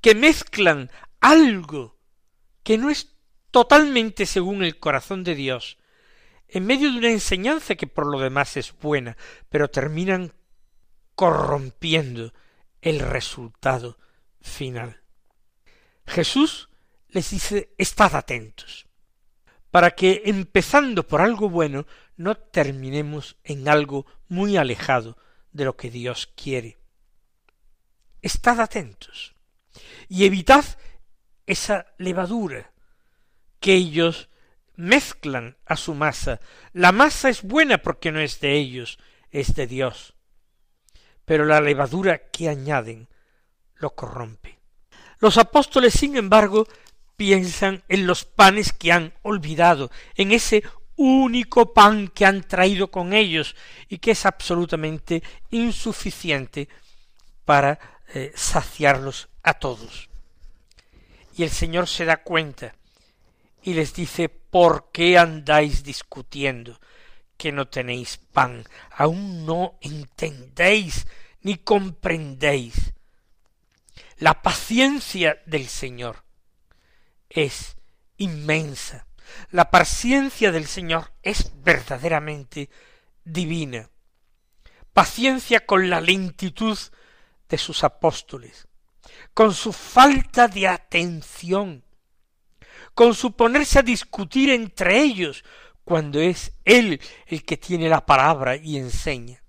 que 0.00 0.14
mezclan 0.14 0.90
algo 1.20 1.96
que 2.62 2.76
no 2.76 2.90
es 2.90 3.16
totalmente 3.50 4.26
según 4.26 4.64
el 4.64 4.78
corazón 4.80 5.22
de 5.22 5.36
Dios, 5.36 5.78
en 6.48 6.66
medio 6.66 6.90
de 6.92 6.98
una 6.98 7.10
enseñanza 7.10 7.74
que 7.74 7.86
por 7.86 8.06
lo 8.06 8.20
demás 8.20 8.56
es 8.56 8.74
buena, 8.78 9.16
pero 9.48 9.68
terminan 9.68 10.32
corrompiendo 11.14 12.32
el 12.80 13.00
resultado 13.00 13.98
final. 14.40 15.00
Jesús 16.06 16.68
les 17.08 17.30
dice 17.30 17.74
estad 17.78 18.14
atentos, 18.14 18.86
para 19.70 19.92
que 19.92 20.22
empezando 20.26 21.06
por 21.06 21.20
algo 21.20 21.48
bueno 21.48 21.86
no 22.16 22.36
terminemos 22.36 23.36
en 23.42 23.68
algo 23.68 24.06
muy 24.28 24.56
alejado 24.56 25.16
de 25.52 25.64
lo 25.64 25.76
que 25.76 25.90
Dios 25.90 26.26
quiere. 26.36 26.78
Estad 28.20 28.60
atentos 28.60 29.34
y 30.08 30.24
evitad 30.24 30.64
esa 31.46 31.86
levadura 31.98 32.72
que 33.60 33.74
ellos 33.74 34.28
mezclan 34.76 35.56
a 35.64 35.76
su 35.76 35.94
masa. 35.94 36.40
La 36.72 36.92
masa 36.92 37.28
es 37.28 37.42
buena 37.42 37.78
porque 37.78 38.12
no 38.12 38.20
es 38.20 38.40
de 38.40 38.54
ellos, 38.54 38.98
es 39.30 39.54
de 39.54 39.66
Dios 39.66 40.13
pero 41.24 41.44
la 41.44 41.60
levadura 41.60 42.18
que 42.30 42.48
añaden 42.48 43.08
lo 43.76 43.90
corrompe. 43.90 44.58
Los 45.18 45.38
apóstoles, 45.38 45.94
sin 45.94 46.16
embargo, 46.16 46.66
piensan 47.16 47.82
en 47.88 48.06
los 48.06 48.24
panes 48.24 48.72
que 48.72 48.92
han 48.92 49.14
olvidado, 49.22 49.90
en 50.16 50.32
ese 50.32 50.62
único 50.96 51.72
pan 51.72 52.08
que 52.08 52.26
han 52.26 52.42
traído 52.42 52.90
con 52.90 53.12
ellos 53.12 53.56
y 53.88 53.98
que 53.98 54.12
es 54.12 54.26
absolutamente 54.26 55.22
insuficiente 55.50 56.68
para 57.44 57.78
eh, 58.14 58.32
saciarlos 58.34 59.28
a 59.42 59.54
todos. 59.54 60.08
Y 61.36 61.42
el 61.42 61.50
Señor 61.50 61.88
se 61.88 62.04
da 62.04 62.18
cuenta 62.18 62.74
y 63.62 63.74
les 63.74 63.94
dice, 63.94 64.28
¿por 64.28 64.90
qué 64.92 65.18
andáis 65.18 65.82
discutiendo? 65.82 66.78
Que 67.36 67.52
no 67.52 67.68
tenéis 67.68 68.18
pan, 68.32 68.64
aún 68.90 69.46
no 69.46 69.78
entendéis 69.80 71.06
ni 71.42 71.56
comprendéis. 71.58 72.92
La 74.18 74.42
paciencia 74.42 75.42
del 75.46 75.68
Señor 75.68 76.24
es 77.28 77.76
inmensa, 78.16 79.06
La 79.50 79.70
paciencia 79.70 80.52
del 80.52 80.66
Señor 80.66 81.12
es 81.22 81.52
verdaderamente 81.62 82.70
divina. 83.24 83.90
Paciencia 84.92 85.66
con 85.66 85.90
la 85.90 86.00
lentitud 86.00 86.78
de 87.48 87.58
sus 87.58 87.84
apóstoles, 87.84 88.68
con 89.32 89.54
su 89.54 89.72
falta 89.72 90.46
de 90.48 90.68
atención, 90.68 91.84
con 92.94 93.14
su 93.14 93.32
ponerse 93.32 93.80
a 93.80 93.82
discutir 93.82 94.50
entre 94.50 95.00
ellos 95.00 95.44
cuando 95.84 96.20
es 96.20 96.52
Él 96.64 97.00
el 97.26 97.44
que 97.44 97.56
tiene 97.56 97.88
la 97.88 98.06
palabra 98.06 98.56
y 98.56 98.76
enseña. 98.76 99.42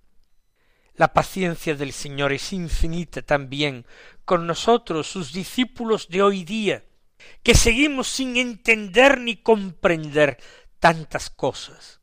La 0.95 1.13
paciencia 1.13 1.75
del 1.75 1.91
Señor 1.91 2.31
es 2.31 2.53
infinita 2.53 3.21
también 3.21 3.85
con 4.23 4.47
nosotros, 4.47 5.07
sus 5.07 5.33
discípulos 5.33 6.07
de 6.07 6.21
hoy 6.21 6.43
día, 6.43 6.85
que 7.43 7.53
seguimos 7.53 8.07
sin 8.07 8.37
entender 8.37 9.19
ni 9.19 9.37
comprender 9.37 10.37
tantas 10.79 11.29
cosas, 11.29 11.99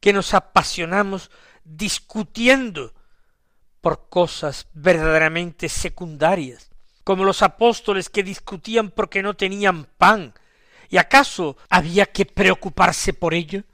que 0.00 0.12
nos 0.12 0.34
apasionamos 0.34 1.30
discutiendo 1.64 2.94
por 3.80 4.08
cosas 4.08 4.68
verdaderamente 4.72 5.68
secundarias, 5.68 6.70
como 7.04 7.24
los 7.24 7.42
apóstoles 7.42 8.08
que 8.08 8.22
discutían 8.22 8.90
porque 8.90 9.22
no 9.22 9.34
tenían 9.34 9.84
pan, 9.84 10.34
¿Y 10.88 10.98
acaso 10.98 11.56
había 11.68 12.06
que 12.06 12.26
preocuparse 12.26 13.12
por 13.12 13.34
ello? 13.34 13.64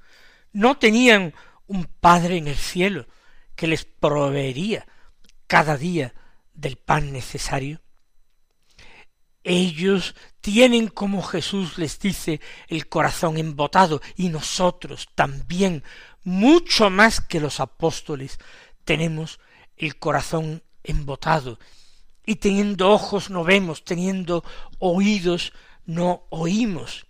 ¿No 0.53 0.79
tenían 0.79 1.35
un 1.66 1.85
Padre 1.85 2.37
en 2.37 2.48
el 2.48 2.57
cielo 2.57 3.07
que 3.55 3.66
les 3.66 3.85
proveería 3.85 4.87
cada 5.46 5.77
día 5.77 6.14
del 6.55 6.77
pan 6.77 7.12
necesario? 7.12 7.81
Ellos 9.44 10.14
tienen, 10.40 10.88
como 10.88 11.22
Jesús 11.22 11.79
les 11.79 11.98
dice, 11.98 12.40
el 12.68 12.88
corazón 12.88 13.38
embotado, 13.38 14.01
y 14.16 14.29
nosotros 14.29 15.09
también, 15.14 15.83
mucho 16.22 16.90
más 16.90 17.20
que 17.20 17.40
los 17.40 17.59
apóstoles, 17.59 18.38
tenemos 18.85 19.40
el 19.77 19.98
corazón 19.98 20.62
embotado, 20.85 21.59
y 22.25 22.37
teniendo 22.37 22.90
ojos 22.90 23.31
no 23.31 23.42
vemos, 23.42 23.85
teniendo 23.85 24.44
oídos 24.79 25.53
no 25.87 26.27
oímos. 26.31 27.07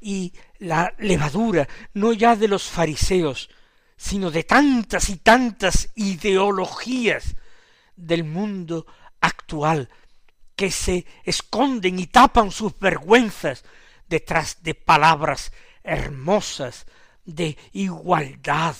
Y 0.00 0.32
la 0.58 0.94
levadura, 0.98 1.68
no 1.94 2.12
ya 2.12 2.36
de 2.36 2.48
los 2.48 2.64
fariseos, 2.64 3.50
sino 3.96 4.30
de 4.30 4.44
tantas 4.44 5.08
y 5.08 5.16
tantas 5.16 5.90
ideologías 5.96 7.34
del 7.96 8.24
mundo 8.24 8.86
actual 9.20 9.88
que 10.54 10.70
se 10.70 11.04
esconden 11.24 11.98
y 11.98 12.06
tapan 12.06 12.50
sus 12.50 12.78
vergüenzas 12.78 13.64
detrás 14.08 14.62
de 14.62 14.74
palabras 14.74 15.52
hermosas 15.82 16.86
de 17.24 17.56
igualdad, 17.72 18.76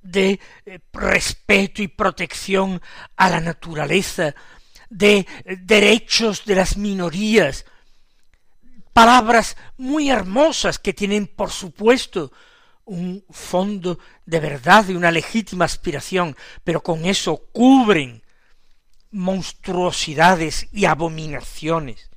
de 0.00 0.40
eh, 0.64 0.80
respeto 0.92 1.82
y 1.82 1.88
protección 1.88 2.80
a 3.16 3.30
la 3.30 3.40
naturaleza, 3.40 4.34
de 4.88 5.26
derechos 5.44 6.44
de 6.44 6.54
las 6.54 6.76
minorías, 6.76 7.64
palabras 8.94 9.56
muy 9.76 10.08
hermosas 10.08 10.78
que 10.78 10.94
tienen, 10.94 11.26
por 11.26 11.50
supuesto, 11.50 12.32
un 12.86 13.24
fondo 13.28 13.98
de 14.24 14.40
verdad 14.40 14.88
y 14.88 14.94
una 14.94 15.10
legítima 15.10 15.64
aspiración, 15.66 16.36
pero 16.62 16.82
con 16.82 17.04
eso 17.04 17.48
cubren 17.52 18.22
monstruosidades 19.10 20.68
y 20.72 20.86
abominaciones. 20.86 22.10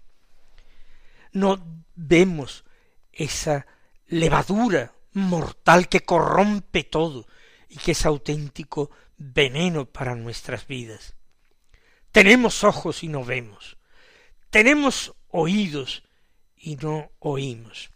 No 1.31 1.59
vemos 1.95 2.63
esa 3.11 3.65
levadura 4.07 4.93
mortal 5.13 5.89
que 5.89 6.01
corrompe 6.01 6.83
todo 6.83 7.27
y 7.69 7.77
que 7.77 7.91
es 7.91 8.05
auténtico 8.05 8.91
veneno 9.17 9.85
para 9.85 10.15
nuestras 10.15 10.67
vidas. 10.67 11.15
Tenemos 12.11 12.63
ojos 12.63 13.03
y 13.03 13.07
no 13.07 13.23
vemos. 13.25 13.77
Tenemos 14.49 15.13
oídos 15.29 16.06
y 16.57 16.75
no 16.75 17.11
oímos. 17.19 17.89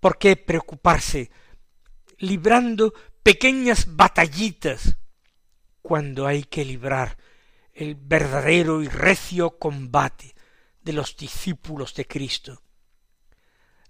¿Por 0.00 0.18
qué 0.18 0.36
preocuparse 0.36 1.30
librando 2.18 2.94
pequeñas 3.22 3.96
batallitas 3.96 4.96
cuando 5.82 6.26
hay 6.26 6.44
que 6.44 6.64
librar 6.64 7.16
el 7.72 7.94
verdadero 7.94 8.82
y 8.82 8.88
recio 8.88 9.58
combate 9.58 10.34
de 10.82 10.92
los 10.92 11.16
discípulos 11.16 11.94
de 11.94 12.06
Cristo? 12.06 12.62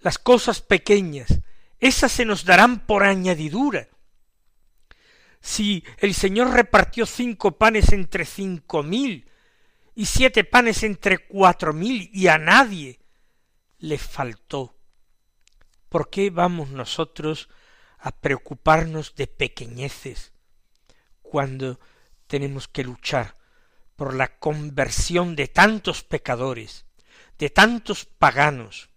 Las 0.01 0.19
cosas 0.19 0.61
pequeñas, 0.61 1.41
esas 1.81 2.13
se 2.13 2.25
nos 2.25 2.45
darán 2.45 2.87
por 2.87 3.03
añadidura. 3.03 3.89
Si 5.41 5.85
el 5.99 6.15
Señor 6.15 6.51
repartió 6.51 7.07
cinco 7.07 7.59
panes 7.59 7.93
entre 7.93 8.25
cinco 8.25 8.83
mil 8.83 9.31
y 9.95 10.07
siete 10.07 10.45
panes 10.45 10.83
entre 10.83 11.19
cuatro 11.19 11.73
mil 11.73 12.11
y 12.13 12.29
a 12.29 12.39
nadie 12.39 13.01
le 13.87 13.99
faltó. 13.99 14.75
¿Por 15.89 16.11
qué 16.11 16.31
vamos 16.31 16.71
nosotros 16.71 17.49
a 17.99 18.11
preocuparnos 18.11 19.15
de 19.15 19.29
pequeñeces 19.29 20.33
cuando 21.23 21.79
tenemos 22.27 22.67
que 22.67 22.83
luchar 22.83 23.37
por 23.95 24.15
la 24.15 24.39
conversión 24.39 25.37
de 25.37 25.47
tantos 25.47 26.03
pecadores, 26.03 26.85
de 27.39 27.49
tantos 27.49 28.05
paganos, 28.05 28.91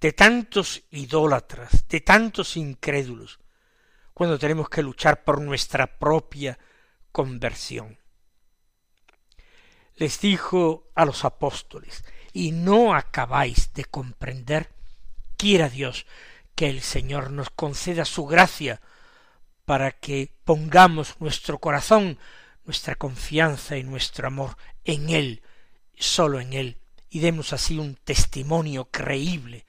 de 0.00 0.12
tantos 0.12 0.84
idólatras, 0.90 1.88
de 1.88 2.00
tantos 2.00 2.56
incrédulos, 2.56 3.40
cuando 4.14 4.38
tenemos 4.38 4.68
que 4.68 4.82
luchar 4.82 5.24
por 5.24 5.40
nuestra 5.40 5.98
propia 5.98 6.58
conversión. 7.10 7.98
Les 9.96 10.20
dijo 10.20 10.90
a 10.94 11.04
los 11.04 11.24
apóstoles, 11.24 12.04
y 12.32 12.52
no 12.52 12.94
acabáis 12.94 13.72
de 13.74 13.84
comprender, 13.84 14.70
quiera 15.36 15.68
Dios 15.68 16.06
que 16.54 16.68
el 16.68 16.80
Señor 16.80 17.30
nos 17.30 17.50
conceda 17.50 18.04
su 18.04 18.26
gracia 18.26 18.80
para 19.64 19.92
que 19.92 20.32
pongamos 20.44 21.16
nuestro 21.20 21.58
corazón, 21.58 22.18
nuestra 22.64 22.94
confianza 22.94 23.76
y 23.76 23.84
nuestro 23.84 24.26
amor 24.26 24.56
en 24.84 25.10
Él, 25.10 25.42
solo 25.96 26.40
en 26.40 26.52
Él, 26.52 26.78
y 27.10 27.20
demos 27.20 27.52
así 27.52 27.78
un 27.78 27.94
testimonio 27.96 28.86
creíble 28.90 29.66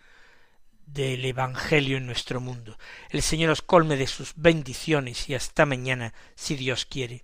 del 0.85 1.25
Evangelio 1.25 1.97
en 1.97 2.05
nuestro 2.05 2.39
mundo. 2.39 2.77
El 3.09 3.21
Señor 3.21 3.49
os 3.51 3.61
colme 3.61 3.97
de 3.97 4.07
sus 4.07 4.33
bendiciones 4.35 5.29
y 5.29 5.35
hasta 5.35 5.65
mañana, 5.65 6.13
si 6.35 6.55
Dios 6.55 6.85
quiere. 6.85 7.23